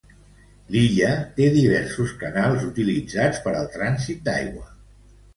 [0.75, 4.65] L'illa té diversos canals utilitzats per al trànsit d'aigua.